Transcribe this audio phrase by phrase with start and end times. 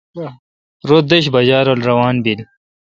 [0.87, 2.39] رو دش باجہ رل روان بین۔